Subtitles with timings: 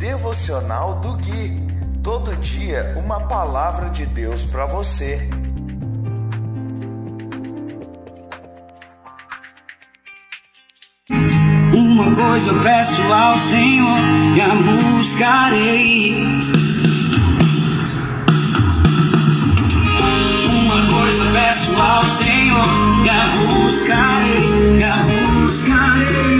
[0.00, 1.60] Devocional do Gui.
[2.02, 5.28] Todo dia uma palavra de Deus para você.
[11.74, 13.98] Uma coisa peço ao Senhor
[14.34, 16.24] e a buscarei.
[20.48, 22.66] Uma coisa peço ao Senhor
[23.04, 24.96] e a buscarei, e a
[25.42, 26.39] buscarei.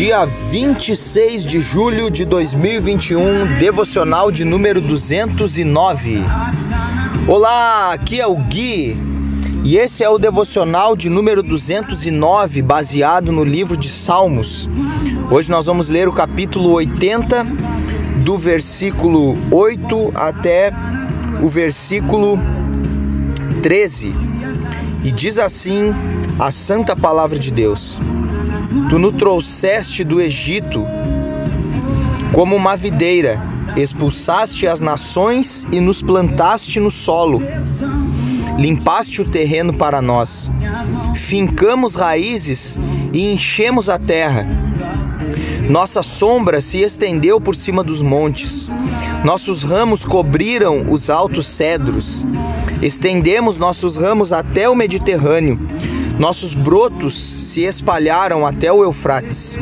[0.00, 6.22] Dia 26 de julho de 2021, devocional de número 209.
[7.28, 8.96] Olá, aqui é o Gui
[9.62, 14.66] e esse é o devocional de número 209, baseado no livro de Salmos.
[15.30, 17.44] Hoje nós vamos ler o capítulo 80,
[18.24, 20.72] do versículo 8 até
[21.42, 22.38] o versículo
[23.62, 24.14] 13.
[25.04, 25.92] E diz assim
[26.38, 28.00] a santa palavra de Deus:
[28.88, 30.86] Tu nos trouxeste do Egito
[32.32, 33.42] como uma videira,
[33.76, 37.42] expulsaste as nações e nos plantaste no solo.
[38.56, 40.48] Limpaste o terreno para nós,
[41.16, 42.78] fincamos raízes
[43.12, 44.46] e enchemos a terra.
[45.68, 48.70] Nossa sombra se estendeu por cima dos montes,
[49.24, 52.26] nossos ramos cobriram os altos cedros.
[52.80, 55.58] Estendemos nossos ramos até o Mediterrâneo,
[56.20, 59.58] nossos brotos se espalharam até o Eufrates.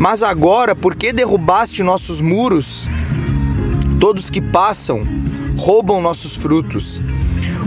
[0.00, 2.88] Mas agora, por que derrubaste nossos muros?
[4.00, 5.02] Todos que passam
[5.58, 7.02] roubam nossos frutos.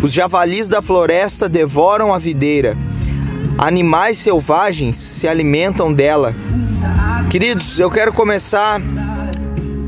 [0.01, 2.75] Os javalis da floresta devoram a videira.
[3.55, 6.33] Animais selvagens se alimentam dela.
[7.29, 8.81] Queridos, eu quero começar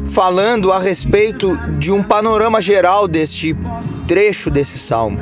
[0.05, 3.57] falando a respeito de um panorama geral deste
[4.07, 5.17] trecho desse salmo.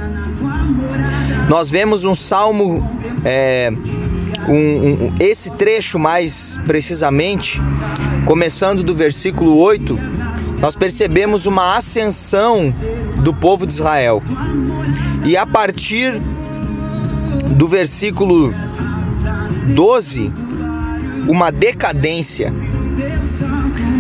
[1.50, 2.88] Nós vemos um salmo,
[3.24, 3.72] é,
[4.50, 7.62] um, um, esse trecho mais precisamente,
[8.26, 9.98] começando do versículo 8,
[10.60, 12.74] nós percebemos uma ascensão
[13.24, 14.22] do povo de Israel.
[15.26, 16.22] E a partir
[17.56, 18.54] do versículo
[19.74, 20.32] 12,
[21.30, 22.54] uma decadência.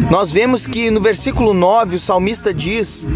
[0.10, 3.08] Nós vemos que no versículo 9 o salmista diz: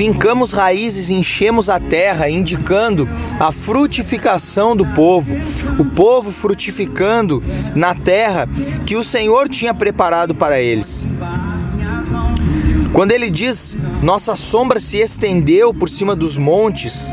[0.00, 3.06] Fincamos raízes enchemos a terra, indicando
[3.38, 5.36] a frutificação do povo,
[5.78, 7.42] o povo frutificando
[7.74, 8.48] na terra
[8.86, 11.06] que o Senhor tinha preparado para eles.
[12.94, 17.12] Quando ele diz: Nossa sombra se estendeu por cima dos montes,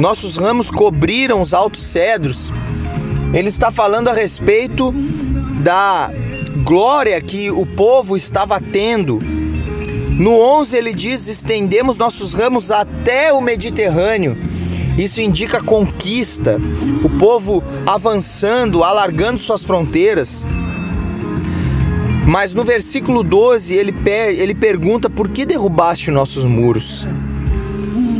[0.00, 2.50] nossos ramos cobriram os altos cedros,
[3.34, 4.94] ele está falando a respeito
[5.62, 6.10] da
[6.64, 9.43] glória que o povo estava tendo.
[10.18, 14.36] No 11 ele diz: Estendemos nossos ramos até o Mediterrâneo.
[14.96, 16.56] Isso indica conquista,
[17.02, 20.46] o povo avançando, alargando suas fronteiras.
[22.26, 23.92] Mas no versículo 12 ele,
[24.36, 27.06] ele pergunta por que derrubaste nossos muros?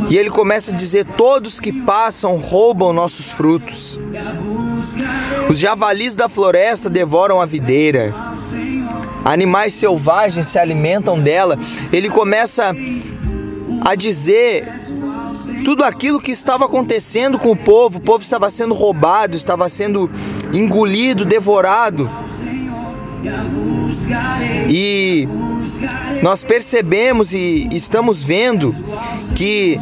[0.09, 3.97] E ele começa a dizer: Todos que passam roubam nossos frutos.
[5.49, 8.13] Os javalis da floresta devoram a videira.
[9.25, 11.57] Animais selvagens se alimentam dela.
[11.91, 12.75] Ele começa
[13.81, 14.71] a dizer
[15.65, 17.97] tudo aquilo que estava acontecendo com o povo.
[17.97, 20.09] O povo estava sendo roubado, estava sendo
[20.53, 22.07] engolido, devorado.
[24.69, 25.27] E
[26.21, 28.75] nós percebemos e estamos vendo
[29.35, 29.79] que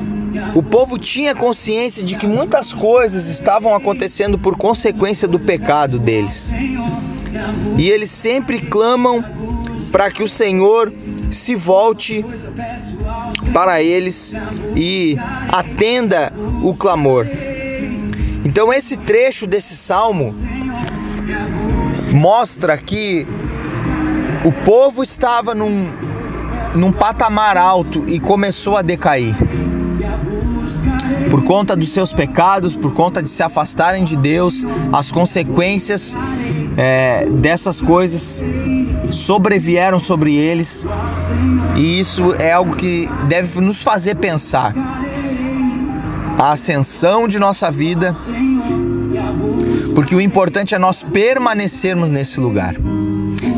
[0.56, 6.54] o povo tinha consciência de que muitas coisas estavam acontecendo por consequência do pecado deles.
[7.78, 9.24] E eles sempre clamam
[9.92, 10.92] para que o Senhor
[11.32, 12.26] se volte
[13.54, 14.34] para eles
[14.76, 15.18] e
[15.50, 16.34] atenda
[16.64, 17.28] o clamor.
[18.46, 20.34] Então, esse trecho desse salmo
[22.14, 23.26] mostra que
[24.44, 25.90] o povo estava num,
[26.76, 29.36] num patamar alto e começou a decair.
[31.34, 36.16] Por conta dos seus pecados, por conta de se afastarem de Deus, as consequências
[36.78, 38.44] é, dessas coisas
[39.10, 40.86] sobrevieram sobre eles,
[41.76, 44.76] e isso é algo que deve nos fazer pensar.
[46.38, 48.16] A ascensão de nossa vida
[49.96, 52.76] porque o importante é nós permanecermos nesse lugar.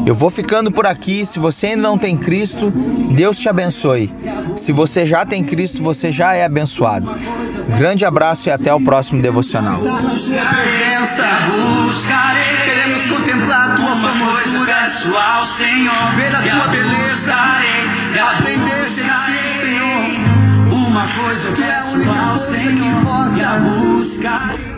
[0.05, 1.25] Eu vou ficando por aqui.
[1.25, 2.71] Se você ainda não tem Cristo,
[3.15, 4.13] Deus te abençoe.
[4.55, 7.11] Se você já tem Cristo, você já é abençoado.
[7.77, 9.81] grande abraço e até o próximo devocional.
[12.65, 14.75] Queremos contemplar tua famosura,
[15.37, 17.33] ao Senhor, ver a tua beleza,
[18.19, 19.25] aprender Senhor.
[20.71, 23.05] Uma coisa que é a única coisa que
[23.59, 24.74] buscar.